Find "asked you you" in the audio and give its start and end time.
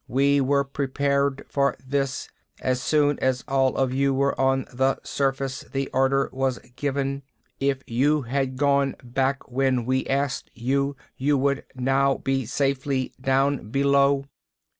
10.07-11.37